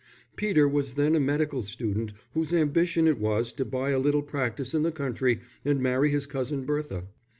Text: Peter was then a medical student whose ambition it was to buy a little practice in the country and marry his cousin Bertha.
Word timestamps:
Peter 0.35 0.67
was 0.67 0.95
then 0.95 1.15
a 1.15 1.19
medical 1.19 1.61
student 1.61 2.11
whose 2.33 2.51
ambition 2.55 3.07
it 3.07 3.19
was 3.19 3.53
to 3.53 3.63
buy 3.63 3.91
a 3.91 3.99
little 3.99 4.23
practice 4.23 4.73
in 4.73 4.81
the 4.81 4.91
country 4.91 5.41
and 5.63 5.79
marry 5.79 6.09
his 6.09 6.25
cousin 6.25 6.65
Bertha. 6.65 7.03